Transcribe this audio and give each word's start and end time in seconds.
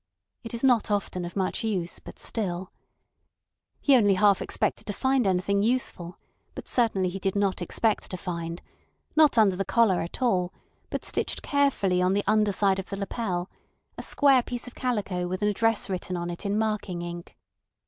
It 0.43 0.55
is 0.55 0.63
not 0.63 0.89
often 0.89 1.25
of 1.25 1.35
much 1.35 1.63
use, 1.63 1.99
but 1.99 2.17
still—He 2.17 3.95
only 3.95 4.15
half 4.15 4.41
expected 4.41 4.87
to 4.87 4.93
find 4.93 5.27
anything 5.27 5.61
useful, 5.61 6.17
but 6.55 6.67
certainly 6.67 7.07
he 7.07 7.19
did 7.19 7.35
not 7.35 7.61
expect 7.61 8.09
to 8.09 8.17
find—not 8.17 9.37
under 9.37 9.55
the 9.55 9.63
collar 9.63 10.01
at 10.01 10.19
all, 10.19 10.51
but 10.89 11.05
stitched 11.05 11.43
carefully 11.43 12.01
on 12.01 12.13
the 12.13 12.23
under 12.25 12.51
side 12.51 12.79
of 12.79 12.89
the 12.89 12.97
lapel—a 12.97 14.01
square 14.01 14.41
piece 14.41 14.65
of 14.65 14.73
calico 14.73 15.27
with 15.27 15.43
an 15.43 15.49
address 15.49 15.87
written 15.87 16.17
on 16.17 16.31
it 16.31 16.47
in 16.47 16.57
marking 16.57 17.03
ink. 17.03 17.37